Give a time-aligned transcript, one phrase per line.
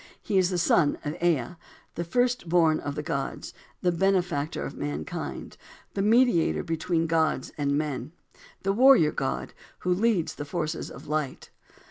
[0.19, 1.57] He is the son of Ea,
[1.93, 3.53] "The first born of the gods,"
[3.83, 5.57] "The benefactor of mankind,"
[5.93, 8.11] "The mediator between gods and men,"
[8.63, 11.51] "The warrior god, who leads the forces of light."